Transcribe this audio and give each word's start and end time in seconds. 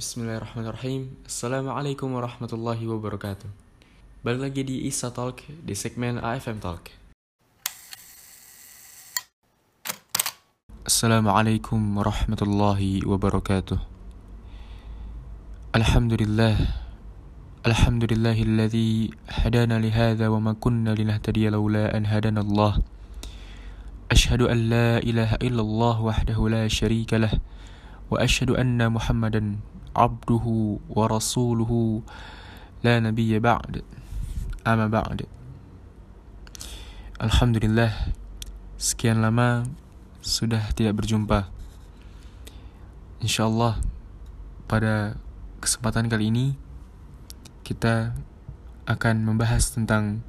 بسم 0.00 0.24
الله 0.24 0.36
الرحمن 0.40 0.66
الرحيم 0.72 1.02
السلام 1.28 1.68
عليكم 1.68 2.08
ورحمة 2.12 2.48
الله 2.52 2.80
وبركاته 2.88 3.48
بل 4.24 4.40
لقي 4.40 4.62
دي 4.64 4.88
إيسا 4.88 5.12
تالك 5.12 5.44
دي 5.68 5.74
سيكمين 5.76 6.24
AFM 6.24 6.56
تالك 6.56 6.96
السلام 10.88 11.28
عليكم 11.28 11.98
ورحمة 11.98 12.40
الله 12.42 12.80
وبركاته 13.04 13.78
الحمد 15.76 16.12
لله 16.22 16.56
الحمد 17.68 18.12
لله 18.12 18.42
الذي 18.42 19.10
هدانا 19.28 19.76
لهذا 19.84 20.28
وما 20.28 20.52
كنا 20.56 20.96
لنهتدي 20.96 21.52
لولا 21.52 21.92
أن 21.96 22.08
هدانا 22.08 22.40
الله 22.40 22.72
أشهد 24.10 24.48
أن 24.48 24.58
لا 24.72 24.98
إله 25.04 25.34
إلا 25.44 25.60
الله 25.60 25.96
وحده 26.00 26.38
لا 26.48 26.64
شريك 26.72 27.12
له 27.20 27.32
واشهد 28.11 28.53
ان 28.53 28.79
محمدا 28.91 29.57
عبده 29.95 30.45
ورسوله 30.89 31.71
لا 32.83 32.99
نبي 32.99 33.39
بعد 33.39 33.81
اما 34.67 34.87
بعد 34.87 35.25
Alhamdulillah 37.15 38.11
sekian 38.75 39.23
lama 39.23 39.63
sudah 40.19 40.67
tidak 40.75 40.99
berjumpa 40.99 41.47
Insyaallah 43.23 43.79
pada 44.67 45.15
kesempatan 45.63 46.11
kali 46.11 46.27
ini 46.27 46.59
kita 47.63 48.11
akan 48.83 49.23
membahas 49.23 49.71
tentang 49.71 50.27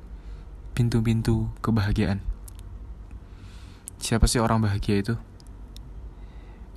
pintu-pintu 0.78 1.50
kebahagiaan 1.58 2.22
Siapa 3.98 4.30
sih 4.30 4.38
orang 4.38 4.62
bahagia 4.62 5.02
itu? 5.02 5.14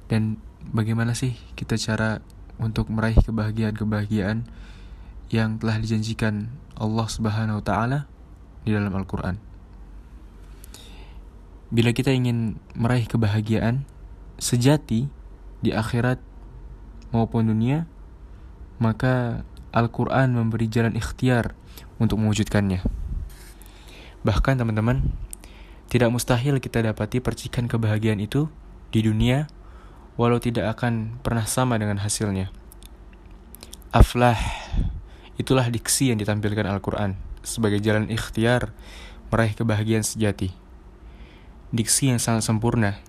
Dan 0.09 0.39
bagaimana 0.73 1.17
sih 1.17 1.37
kita 1.57 1.77
cara 1.81 2.21
untuk 2.61 2.91
meraih 2.93 3.19
kebahagiaan-kebahagiaan 3.19 4.47
yang 5.33 5.59
telah 5.59 5.77
dijanjikan 5.81 6.53
Allah 6.79 7.07
Subhanahu 7.09 7.59
wa 7.61 7.65
taala 7.65 7.99
di 8.63 8.71
dalam 8.75 8.93
Al-Qur'an. 8.95 9.37
Bila 11.75 11.91
kita 11.91 12.15
ingin 12.15 12.61
meraih 12.79 13.09
kebahagiaan 13.11 13.83
sejati 14.39 15.11
di 15.65 15.71
akhirat 15.75 16.23
maupun 17.11 17.51
dunia, 17.51 17.89
maka 18.79 19.43
Al-Qur'an 19.75 20.31
memberi 20.31 20.71
jalan 20.71 20.95
ikhtiar 20.95 21.59
untuk 21.99 22.23
mewujudkannya. 22.23 22.85
Bahkan 24.23 24.55
teman-teman, 24.61 25.11
tidak 25.91 26.15
mustahil 26.15 26.63
kita 26.63 26.83
dapati 26.83 27.19
percikan 27.19 27.67
kebahagiaan 27.67 28.23
itu 28.23 28.47
di 28.95 29.03
dunia 29.03 29.51
walau 30.15 30.39
tidak 30.39 30.79
akan 30.79 31.19
pernah 31.23 31.47
sama 31.47 31.75
dengan 31.79 31.99
hasilnya. 31.99 32.51
Aflah, 33.91 34.39
itulah 35.39 35.67
diksi 35.71 36.11
yang 36.11 36.19
ditampilkan 36.19 36.67
Al-Quran 36.67 37.19
sebagai 37.47 37.79
jalan 37.83 38.11
ikhtiar 38.11 38.75
meraih 39.31 39.55
kebahagiaan 39.55 40.07
sejati. 40.07 40.55
Diksi 41.75 42.15
yang 42.15 42.23
sangat 42.23 42.47
sempurna, 42.47 43.03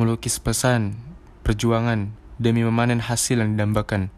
melukis 0.00 0.40
pesan, 0.40 0.96
perjuangan, 1.44 2.12
demi 2.40 2.64
memanen 2.64 3.04
hasil 3.04 3.40
yang 3.40 3.56
didambakan. 3.56 4.08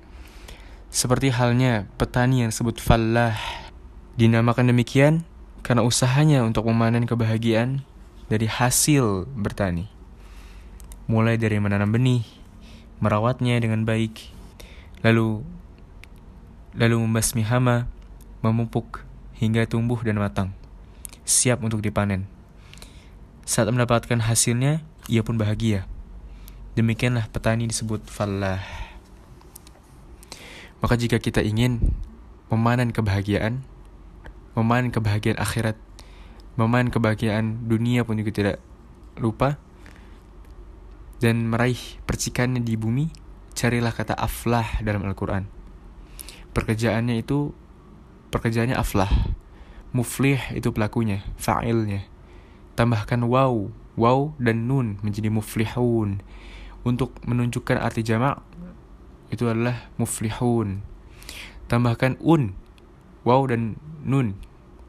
Seperti 0.95 1.35
halnya 1.35 1.91
petani 1.99 2.47
yang 2.47 2.55
disebut 2.55 2.79
fallah, 2.79 3.35
dinamakan 4.15 4.71
demikian 4.71 5.27
karena 5.67 5.83
usahanya 5.83 6.47
untuk 6.47 6.71
memanen 6.71 7.03
kebahagiaan 7.03 7.83
dari 8.31 8.47
hasil 8.47 9.27
bertani 9.35 9.94
mulai 11.05 11.37
dari 11.37 11.61
menanam 11.61 11.93
benih, 11.93 12.25
merawatnya 13.01 13.61
dengan 13.61 13.85
baik, 13.85 14.33
lalu 15.05 15.45
lalu 16.75 16.97
membasmi 17.05 17.45
hama, 17.45 17.87
memupuk 18.41 19.05
hingga 19.37 19.69
tumbuh 19.69 20.01
dan 20.01 20.17
matang, 20.17 20.51
siap 21.23 21.61
untuk 21.61 21.85
dipanen. 21.85 22.27
Saat 23.45 23.69
mendapatkan 23.69 24.25
hasilnya, 24.25 24.81
ia 25.05 25.21
pun 25.21 25.37
bahagia. 25.37 25.85
Demikianlah 26.75 27.29
petani 27.29 27.69
disebut 27.69 28.09
fallah. 28.09 28.59
Maka 30.81 30.97
jika 30.97 31.21
kita 31.21 31.45
ingin 31.45 31.81
memanen 32.49 32.91
kebahagiaan, 32.91 33.63
memanen 34.57 34.91
kebahagiaan 34.91 35.39
akhirat, 35.39 35.77
memanen 36.57 36.89
kebahagiaan 36.89 37.69
dunia 37.69 38.03
pun 38.03 38.17
juga 38.19 38.33
tidak 38.35 38.57
lupa, 39.21 39.61
dan 41.25 41.49
meraih 41.49 41.81
percikannya 42.05 42.61
di 42.61 42.77
bumi, 42.77 43.09
carilah 43.57 43.97
kata 43.97 44.13
aflah 44.13 44.85
dalam 44.85 45.09
Al-Quran. 45.09 45.49
Pekerjaannya 46.53 47.17
itu, 47.17 47.57
pekerjaannya 48.29 48.77
aflah. 48.77 49.09
Muflih 49.97 50.37
itu 50.53 50.69
pelakunya, 50.69 51.25
fa'ilnya. 51.41 52.05
Tambahkan 52.77 53.25
waw, 53.25 53.73
waw 53.97 54.37
dan 54.37 54.69
nun 54.69 55.01
menjadi 55.01 55.33
muflihun. 55.33 56.21
Untuk 56.85 57.17
menunjukkan 57.25 57.81
arti 57.81 58.05
jamak, 58.05 58.45
itu 59.33 59.49
adalah 59.49 59.89
muflihun. 59.97 60.85
Tambahkan 61.73 62.21
un, 62.21 62.53
waw 63.25 63.49
dan 63.49 63.81
nun, 64.05 64.37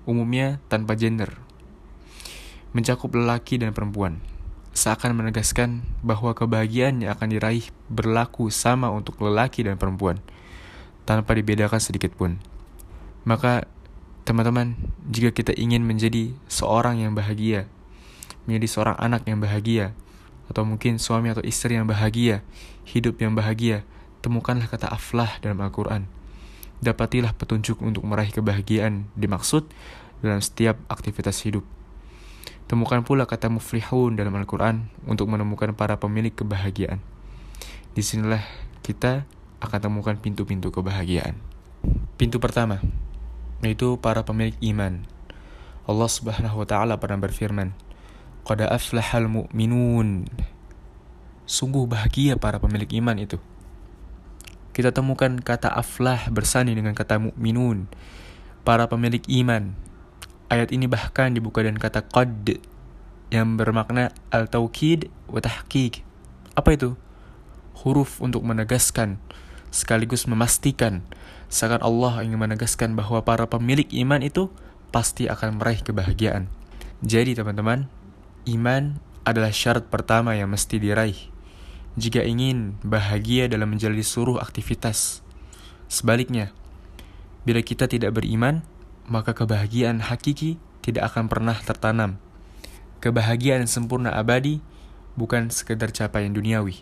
umumnya 0.04 0.60
tanpa 0.68 1.00
gender. 1.00 1.32
Mencakup 2.76 3.16
lelaki 3.16 3.56
dan 3.56 3.72
perempuan 3.72 4.35
seakan 4.76 5.16
menegaskan 5.16 5.88
bahwa 6.04 6.36
kebahagiaan 6.36 7.00
yang 7.00 7.16
akan 7.16 7.32
diraih 7.32 7.72
berlaku 7.88 8.52
sama 8.52 8.92
untuk 8.92 9.16
lelaki 9.24 9.64
dan 9.64 9.80
perempuan, 9.80 10.20
tanpa 11.08 11.32
dibedakan 11.32 11.80
sedikit 11.80 12.12
pun. 12.12 12.44
Maka, 13.24 13.64
teman-teman, 14.28 14.76
jika 15.08 15.32
kita 15.32 15.56
ingin 15.56 15.88
menjadi 15.88 16.36
seorang 16.52 17.00
yang 17.00 17.16
bahagia, 17.16 17.72
menjadi 18.44 18.68
seorang 18.68 19.00
anak 19.00 19.24
yang 19.24 19.40
bahagia, 19.40 19.96
atau 20.52 20.62
mungkin 20.68 21.02
suami 21.02 21.32
atau 21.32 21.42
istri 21.42 21.74
yang 21.80 21.88
bahagia, 21.90 22.46
hidup 22.86 23.18
yang 23.24 23.34
bahagia, 23.34 23.88
temukanlah 24.20 24.68
kata 24.70 24.92
aflah 24.92 25.40
dalam 25.42 25.58
Al-Quran. 25.64 26.06
Dapatilah 26.84 27.32
petunjuk 27.34 27.80
untuk 27.80 28.04
meraih 28.04 28.30
kebahagiaan 28.30 29.08
dimaksud 29.16 29.66
dalam 30.20 30.44
setiap 30.44 30.78
aktivitas 30.92 31.42
hidup. 31.48 31.75
Temukan 32.66 33.06
pula 33.06 33.30
kata 33.30 33.46
muflihun 33.54 34.18
dalam 34.18 34.34
Al-Quran 34.34 34.90
untuk 35.06 35.30
menemukan 35.30 35.78
para 35.78 36.02
pemilik 36.02 36.34
kebahagiaan. 36.34 36.98
Di 37.94 38.02
sinilah 38.02 38.42
kita 38.82 39.30
akan 39.62 39.80
temukan 39.80 40.18
pintu-pintu 40.18 40.74
kebahagiaan. 40.74 41.38
Pintu 42.18 42.42
pertama, 42.42 42.82
yaitu 43.62 44.02
para 44.02 44.26
pemilik 44.26 44.58
iman. 44.74 45.06
Allah 45.86 46.10
subhanahu 46.10 46.66
wa 46.66 46.68
ta'ala 46.68 46.98
pernah 46.98 47.22
berfirman, 47.22 47.78
Qada 48.46 48.66
aflahal 48.70 49.30
mu'minun. 49.30 50.26
Sungguh 51.46 51.86
bahagia 51.86 52.34
para 52.38 52.58
pemilik 52.58 52.90
iman 52.98 53.18
itu. 53.22 53.38
Kita 54.74 54.90
temukan 54.90 55.38
kata 55.38 55.70
aflah 55.70 56.30
bersani 56.34 56.74
dengan 56.74 56.98
kata 56.98 57.22
mu'minun. 57.22 57.86
Para 58.66 58.90
pemilik 58.90 59.22
iman, 59.42 59.78
Ayat 60.46 60.70
ini 60.70 60.86
bahkan 60.86 61.34
dibuka 61.34 61.66
dengan 61.66 61.82
kata 61.82 62.06
qad 62.06 62.62
yang 63.34 63.58
bermakna 63.58 64.14
al-taukid 64.30 65.10
wa 65.26 65.42
tahqiq. 65.42 66.06
Apa 66.54 66.78
itu? 66.78 66.94
Huruf 67.82 68.22
untuk 68.22 68.46
menegaskan 68.46 69.20
sekaligus 69.76 70.24
memastikan 70.24 71.04
seakan 71.52 71.84
Allah 71.84 72.24
ingin 72.24 72.40
menegaskan 72.40 72.96
bahwa 72.96 73.20
para 73.28 73.44
pemilik 73.46 73.86
iman 74.06 74.24
itu 74.24 74.48
pasti 74.96 75.28
akan 75.28 75.60
meraih 75.60 75.84
kebahagiaan. 75.84 76.48
Jadi 77.04 77.36
teman-teman, 77.36 77.92
iman 78.48 79.04
adalah 79.28 79.52
syarat 79.52 79.92
pertama 79.92 80.38
yang 80.38 80.48
mesti 80.48 80.80
diraih 80.80 81.18
jika 81.96 82.24
ingin 82.24 82.80
bahagia 82.84 83.48
dalam 83.48 83.72
menjalani 83.72 84.04
seluruh 84.04 84.40
aktivitas. 84.40 85.24
Sebaliknya, 85.88 86.52
bila 87.48 87.64
kita 87.64 87.88
tidak 87.88 88.16
beriman, 88.16 88.64
maka 89.06 89.38
kebahagiaan 89.38 90.02
hakiki 90.02 90.58
tidak 90.82 91.14
akan 91.14 91.30
pernah 91.30 91.58
tertanam. 91.62 92.18
Kebahagiaan 93.02 93.70
sempurna 93.70 94.14
abadi 94.14 94.62
bukan 95.14 95.54
sekedar 95.54 95.94
capaian 95.94 96.34
duniawi. 96.34 96.82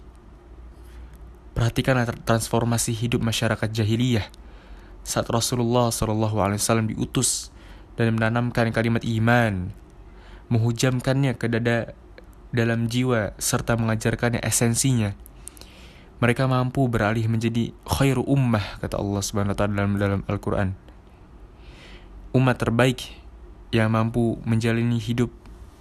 Perhatikanlah 1.54 2.10
transformasi 2.26 2.96
hidup 2.96 3.22
masyarakat 3.22 3.70
jahiliyah 3.70 4.26
saat 5.04 5.28
Rasulullah 5.30 5.92
SAW 5.92 6.90
diutus 6.90 7.52
dan 8.00 8.16
menanamkan 8.18 8.72
kalimat 8.74 9.04
iman, 9.06 9.70
menghujamkannya 10.50 11.38
ke 11.38 11.52
dada 11.52 11.94
dalam 12.56 12.88
jiwa 12.90 13.36
serta 13.38 13.78
mengajarkannya 13.78 14.42
esensinya. 14.42 15.14
Mereka 16.24 16.48
mampu 16.48 16.88
beralih 16.88 17.28
menjadi 17.28 17.76
khairu 17.84 18.24
ummah 18.24 18.80
kata 18.80 18.96
Allah 18.96 19.22
Subhanahu 19.22 19.54
wa 19.54 19.60
taala 19.60 19.74
dalam 19.76 19.94
dalam 20.00 20.22
Al-Qur'an 20.32 20.93
umat 22.34 22.58
terbaik 22.58 23.14
yang 23.70 23.94
mampu 23.94 24.42
menjalani 24.42 24.98
hidup 24.98 25.30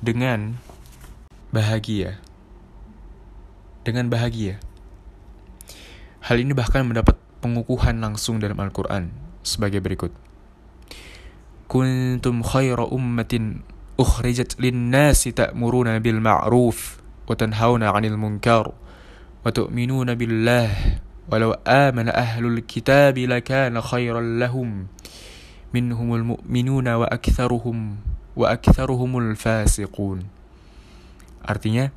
dengan 0.04 0.60
bahagia. 1.48 2.20
Dengan 3.82 4.12
bahagia. 4.12 4.60
Hal 6.22 6.38
ini 6.38 6.54
bahkan 6.54 6.86
mendapat 6.86 7.18
pengukuhan 7.42 7.98
langsung 7.98 8.38
dalam 8.38 8.60
Al-Quran 8.60 9.10
sebagai 9.42 9.82
berikut. 9.82 10.14
Kuntum 11.66 12.44
khaira 12.44 12.86
ummatin 12.86 13.66
ukhrijat 13.96 14.60
linnasi 14.60 15.32
ta'muruna 15.34 15.98
bil 16.04 16.20
ma'ruf 16.20 17.00
wa 17.24 17.34
tanhauna 17.34 17.96
'anil 17.96 18.20
munkar 18.20 18.70
wa 19.42 19.48
tu'minuna 19.48 20.14
billah 20.14 21.00
walau 21.26 21.56
amana 21.64 22.12
ahlul 22.12 22.60
kitab 22.62 23.16
lakana 23.18 23.82
khairan 23.82 24.38
lahum 24.38 24.86
minhumul 25.72 27.08
aktharuhum 27.08 27.96
wa 28.36 28.46
aktharuhumul 28.52 29.32
fasiqun. 29.36 30.28
Artinya, 31.42 31.90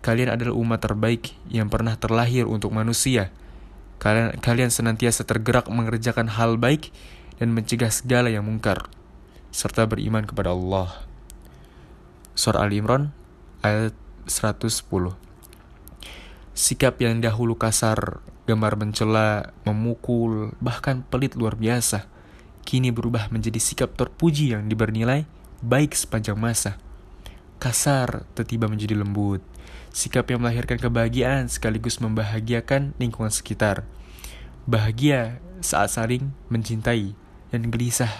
kalian 0.00 0.34
adalah 0.34 0.56
umat 0.56 0.80
terbaik 0.82 1.36
yang 1.52 1.68
pernah 1.68 1.94
terlahir 1.94 2.48
untuk 2.48 2.72
manusia. 2.74 3.30
Kalian, 4.00 4.40
kalian 4.40 4.70
senantiasa 4.72 5.22
tergerak 5.28 5.68
mengerjakan 5.68 6.32
hal 6.32 6.56
baik 6.56 6.90
dan 7.38 7.54
mencegah 7.54 7.90
segala 7.92 8.32
yang 8.32 8.46
mungkar, 8.46 8.90
serta 9.54 9.86
beriman 9.86 10.26
kepada 10.26 10.50
Allah. 10.50 11.06
Surah 12.38 12.62
Al 12.62 12.70
Imran 12.70 13.10
ayat 13.62 13.94
110 14.30 14.86
Sikap 16.58 16.98
yang 16.98 17.22
dahulu 17.22 17.54
kasar, 17.54 18.18
gemar 18.46 18.74
mencela, 18.74 19.54
memukul, 19.62 20.54
bahkan 20.58 21.06
pelit 21.06 21.38
luar 21.38 21.54
biasa, 21.54 22.10
kini 22.68 22.92
berubah 22.92 23.32
menjadi 23.32 23.56
sikap 23.56 23.96
terpuji 23.96 24.52
yang 24.52 24.68
dibernilai 24.68 25.24
baik 25.64 25.96
sepanjang 25.96 26.36
masa. 26.36 26.76
Kasar 27.56 28.28
tiba-tiba 28.36 28.68
menjadi 28.68 28.92
lembut, 28.92 29.40
sikap 29.88 30.28
yang 30.28 30.44
melahirkan 30.44 30.76
kebahagiaan 30.76 31.48
sekaligus 31.48 31.96
membahagiakan 31.96 32.92
lingkungan 33.00 33.32
sekitar. 33.32 33.88
Bahagia 34.68 35.40
saat 35.64 35.96
saling 35.96 36.28
mencintai 36.52 37.16
dan 37.48 37.72
gelisah 37.72 38.12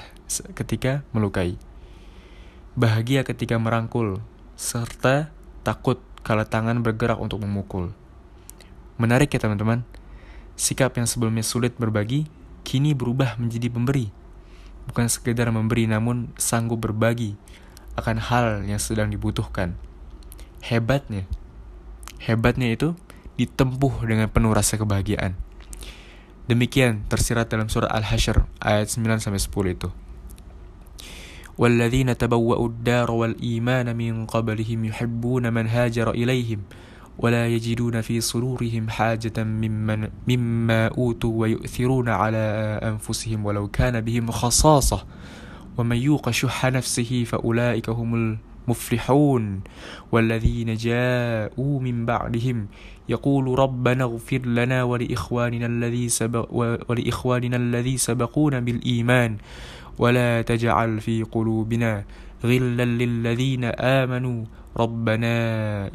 ketika 0.57 1.05
melukai. 1.13 1.61
Bahagia 2.73 3.29
ketika 3.29 3.61
merangkul, 3.61 4.25
serta 4.57 5.29
takut 5.61 6.01
kalau 6.25 6.49
tangan 6.49 6.81
bergerak 6.81 7.21
untuk 7.21 7.45
memukul. 7.45 7.93
Menarik 8.97 9.29
ya 9.29 9.45
teman-teman, 9.45 9.85
sikap 10.57 10.97
yang 10.97 11.05
sebelumnya 11.05 11.45
sulit 11.45 11.77
berbagi, 11.77 12.33
kini 12.65 12.97
berubah 12.97 13.37
menjadi 13.37 13.69
pemberi 13.69 14.18
Bukan 14.90 15.08
sekedar 15.08 15.48
memberi 15.50 15.88
namun 15.88 16.36
sanggup 16.36 16.84
berbagi 16.84 17.40
akan 17.96 18.18
hal 18.20 18.46
yang 18.68 18.82
sedang 18.82 19.08
dibutuhkan. 19.10 19.78
Hebatnya, 20.64 21.28
Hebatnya 22.24 22.72
itu 22.72 22.96
ditempuh 23.36 24.08
dengan 24.08 24.32
penuh 24.32 24.56
rasa 24.56 24.80
kebahagiaan. 24.80 25.36
Demikian 26.48 27.04
tersirat 27.12 27.52
dalam 27.52 27.68
surah 27.68 27.92
Al-Hasyr 27.92 28.48
ayat 28.64 28.88
9 28.88 29.20
sampai 29.20 29.42
10 29.44 29.76
itu. 29.76 29.90
والذين 31.54 32.18
تبوأوا 32.18 32.68
الدار 32.68 33.12
والإيمان 33.12 33.94
من 33.94 34.26
قبلهم 34.26 34.80
يحبون 34.86 35.54
من 35.54 35.66
هاجر 35.70 36.12
إليهم 36.18 36.60
ولا 37.19 37.49
يجدون 37.49 38.01
في 38.01 38.21
صدورهم 38.21 38.89
حاجة 38.89 39.45
ممن 39.45 40.09
مما 40.29 40.87
أوتوا 40.87 41.41
ويؤثرون 41.41 42.09
على 42.09 42.79
أنفسهم 42.83 43.47
ولو 43.47 43.69
كان 43.69 44.01
بهم 44.01 44.31
خصاصة. 44.31 45.05
ومن 45.79 45.97
يوق 45.97 46.31
شح 46.31 46.67
نفسه 46.67 47.25
فأولئك 47.25 47.89
هم 47.89 48.39
مفلحون 48.69 49.61
والذين 50.13 50.75
جاءوا 50.75 51.81
من 51.81 52.07
بعدهم. 52.07 52.67
يقول 53.09 53.59
ربنا 53.59 54.05
اغفر 54.05 54.39
لنا 54.39 54.83
ولإخواننا 54.83 55.67
الذي 55.67 56.09
سبق 56.09 56.49
ولإخواننا 56.89 57.57
الذي 57.57 57.97
سبقونا 57.97 58.61
بالإيمان 58.61 59.37
ولا 59.99 60.43
تجعل 60.43 61.01
في 61.01 61.23
قلوبنا 61.23 62.05
غلا 62.44 62.86
للذين 62.86 63.80
آمنوا 63.80 64.40
ربنا 64.76 65.36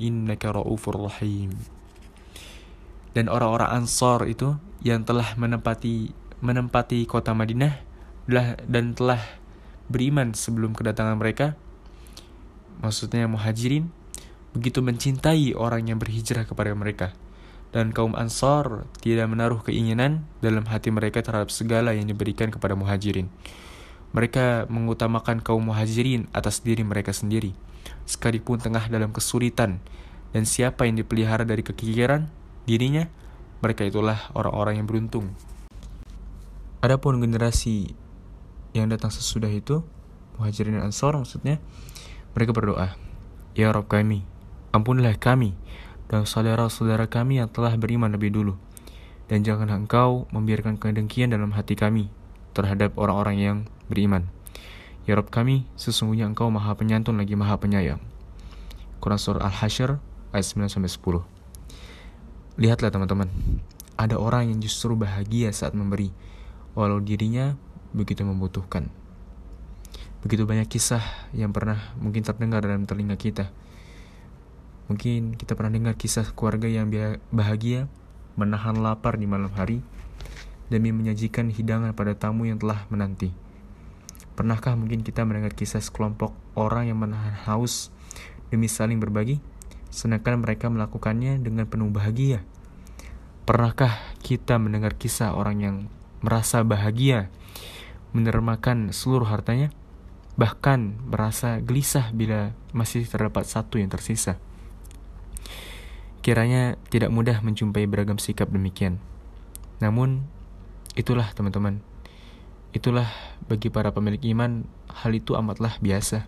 إنك 0.01 0.43
رؤوف 0.45 0.83
رحيم 0.89 1.51
dan 3.13 3.27
orang-orang 3.27 3.83
Ansar 3.83 4.25
itu 4.31 4.57
yang 4.81 5.03
telah 5.03 5.35
menempati 5.35 6.15
menempati 6.39 7.03
kota 7.05 7.35
Madinah 7.35 7.83
dan 8.69 8.95
telah 8.95 9.19
beriman 9.91 10.37
sebelum 10.37 10.77
kedatangan 10.77 11.19
mereka 11.19 11.59
maksudnya 12.79 13.27
muhajirin, 13.27 13.91
begitu 14.55 14.81
mencintai 14.83 15.55
orang 15.55 15.91
yang 15.91 15.99
berhijrah 15.99 16.47
kepada 16.47 16.73
mereka. 16.75 17.15
Dan 17.69 17.93
kaum 17.93 18.17
ansar 18.17 18.89
tidak 19.05 19.29
menaruh 19.29 19.61
keinginan 19.61 20.25
dalam 20.41 20.65
hati 20.65 20.89
mereka 20.89 21.21
terhadap 21.21 21.53
segala 21.53 21.93
yang 21.93 22.09
diberikan 22.09 22.49
kepada 22.49 22.73
muhajirin. 22.73 23.29
Mereka 24.14 24.70
mengutamakan 24.70 25.42
kaum 25.42 25.74
muhajirin 25.74 26.30
atas 26.32 26.62
diri 26.62 26.86
mereka 26.86 27.10
sendiri, 27.10 27.58
sekalipun 28.06 28.62
tengah 28.62 28.86
dalam 28.86 29.10
kesulitan, 29.10 29.82
dan 30.34 30.46
siapa 30.46 30.86
yang 30.86 30.98
dipelihara 30.98 31.46
dari 31.46 31.66
kekikiran 31.66 32.30
dirinya, 32.70 33.10
mereka 33.66 33.86
itulah 33.86 34.30
orang-orang 34.38 34.82
yang 34.82 34.88
beruntung. 34.88 35.34
Adapun 36.84 37.18
generasi 37.24 37.96
yang 38.78 38.92
datang 38.92 39.10
sesudah 39.10 39.50
itu, 39.50 39.82
muhajirin 40.38 40.78
dan 40.78 40.92
ansar 40.92 41.16
maksudnya, 41.16 41.58
mereka 42.34 42.52
berdoa, 42.54 42.98
Ya 43.54 43.70
Rob 43.70 43.86
kami, 43.86 44.26
ampunilah 44.74 45.14
kami 45.22 45.54
dan 46.10 46.26
saudara-saudara 46.26 47.06
kami 47.06 47.38
yang 47.38 47.50
telah 47.50 47.78
beriman 47.78 48.10
lebih 48.10 48.34
dulu. 48.34 48.58
Dan 49.30 49.46
jangan 49.46 49.72
engkau 49.72 50.26
membiarkan 50.34 50.82
kedengkian 50.82 51.32
dalam 51.32 51.54
hati 51.56 51.78
kami 51.78 52.10
terhadap 52.52 52.98
orang-orang 53.00 53.38
yang 53.40 53.58
beriman. 53.92 54.28
Ya 55.04 55.20
Rob 55.20 55.28
kami, 55.28 55.68
sesungguhnya 55.76 56.30
engkau 56.32 56.48
maha 56.48 56.72
penyantun 56.80 57.20
lagi 57.20 57.36
maha 57.36 57.60
penyayang. 57.60 58.00
Quran 59.04 59.20
Surah 59.20 59.44
Al-Hasyr 59.52 60.00
ayat 60.32 60.48
9-10 60.48 61.28
Lihatlah 62.56 62.94
teman-teman, 62.94 63.28
ada 64.00 64.16
orang 64.16 64.48
yang 64.48 64.64
justru 64.64 64.96
bahagia 64.96 65.52
saat 65.52 65.76
memberi, 65.76 66.14
walau 66.72 67.04
dirinya 67.04 67.60
begitu 67.92 68.24
membutuhkan. 68.24 68.88
Begitu 70.24 70.48
banyak 70.48 70.72
kisah 70.72 71.04
yang 71.36 71.52
pernah 71.52 71.92
mungkin 72.00 72.24
terdengar 72.24 72.64
dalam 72.64 72.88
telinga 72.88 73.20
kita. 73.20 73.52
Mungkin 74.88 75.36
kita 75.36 75.60
pernah 75.60 75.76
dengar 75.76 76.00
kisah 76.00 76.32
keluarga 76.32 76.72
yang 76.72 76.88
bahagia 77.28 77.92
menahan 78.40 78.80
lapar 78.80 79.20
di 79.20 79.28
malam 79.28 79.52
hari 79.52 79.84
demi 80.72 80.96
menyajikan 80.96 81.52
hidangan 81.52 81.92
pada 81.92 82.16
tamu 82.16 82.48
yang 82.48 82.56
telah 82.56 82.88
menanti. 82.88 83.43
Pernahkah 84.34 84.74
mungkin 84.74 85.06
kita 85.06 85.24
mendengar 85.24 85.54
kisah 85.54 85.82
sekelompok 85.82 86.34
orang 86.58 86.90
yang 86.90 86.98
menahan 86.98 87.38
haus 87.46 87.94
demi 88.50 88.66
saling 88.66 88.98
berbagi, 88.98 89.38
sedangkan 89.94 90.42
mereka 90.42 90.70
melakukannya 90.74 91.42
dengan 91.42 91.70
penuh 91.70 91.94
bahagia? 91.94 92.42
Pernahkah 93.46 93.94
kita 94.26 94.58
mendengar 94.58 94.98
kisah 94.98 95.38
orang 95.38 95.58
yang 95.62 95.76
merasa 96.26 96.66
bahagia 96.66 97.30
menermakan 98.16 98.90
seluruh 98.90 99.28
hartanya? 99.28 99.70
bahkan 100.34 100.98
merasa 101.06 101.62
gelisah 101.62 102.10
bila 102.10 102.58
masih 102.74 103.06
terdapat 103.06 103.46
satu 103.46 103.78
yang 103.78 103.90
tersisa. 103.90 104.42
Kiranya 106.24 106.80
tidak 106.90 107.14
mudah 107.14 107.44
menjumpai 107.44 107.86
beragam 107.86 108.18
sikap 108.18 108.50
demikian. 108.50 108.98
Namun, 109.84 110.26
itulah 110.96 111.30
teman-teman. 111.36 111.84
Itulah 112.74 113.08
bagi 113.48 113.70
para 113.70 113.94
pemilik 113.94 114.20
iman, 114.34 114.66
hal 114.90 115.14
itu 115.14 115.38
amatlah 115.38 115.78
biasa. 115.80 116.26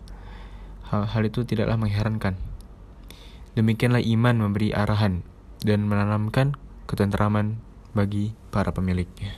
Hal, 0.88 1.10
hal 1.10 1.22
itu 1.26 1.42
tidaklah 1.42 1.74
mengherankan. 1.74 2.38
Demikianlah 3.58 4.00
iman 4.00 4.36
memberi 4.46 4.70
arahan 4.70 5.26
dan 5.60 5.84
menanamkan 5.90 6.54
ketenteraman 6.86 7.58
bagi 7.92 8.32
para 8.54 8.70
pemiliknya. 8.70 9.34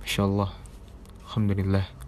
Masya 0.00 0.24
Allah. 0.24 0.50
Alhamdulillah 1.28 2.00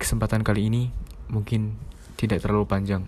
kesempatan 0.00 0.40
kali 0.40 0.72
ini 0.72 0.88
mungkin 1.28 1.76
tidak 2.16 2.40
terlalu 2.40 2.64
panjang. 2.64 3.04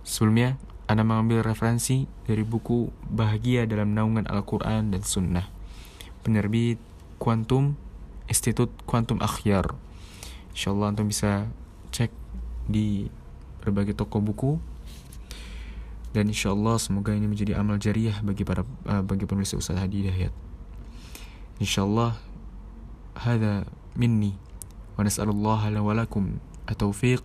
Sebelumnya, 0.00 0.56
Anda 0.88 1.04
mengambil 1.04 1.44
referensi 1.44 2.08
dari 2.24 2.40
buku 2.40 2.88
Bahagia 3.12 3.68
dalam 3.68 3.92
Naungan 3.92 4.24
Al-Quran 4.24 4.96
dan 4.96 5.04
Sunnah 5.04 5.57
penerbit 6.28 6.76
Quantum 7.16 7.72
Institut 8.28 8.68
Quantum 8.84 9.16
Akhyar. 9.24 9.72
Insyaallah 10.52 10.92
antum 10.92 11.08
bisa 11.08 11.48
cek 11.88 12.12
di 12.68 13.08
berbagai 13.64 13.96
toko 13.96 14.20
buku 14.20 14.60
dan 16.12 16.28
insyaallah 16.28 16.76
semoga 16.76 17.16
ini 17.16 17.24
menjadi 17.24 17.56
amal 17.56 17.80
jariah 17.80 18.20
bagi 18.20 18.44
para 18.44 18.68
uh, 18.84 19.00
bagi 19.00 19.24
penulis 19.24 19.56
usaha 19.56 19.80
di 19.88 20.04
Dahiyat. 20.04 20.34
Insyaallah 21.64 22.20
hada 23.16 23.64
minni 23.96 24.36
wa 25.00 25.08
nas'alullah 25.08 25.72
lana 25.72 25.80
wa 25.80 25.96
lakum 25.96 26.36
at-taufiq. 26.68 27.24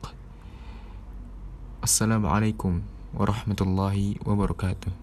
Assalamualaikum 1.83 2.79
warahmatullahi 3.11 4.23
wabarakatuh. 4.23 5.02